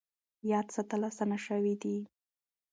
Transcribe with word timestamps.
یاد 0.51 0.67
ساتل 0.75 1.01
اسانه 1.09 1.37
شوي 1.45 1.73
دي. 1.81 1.97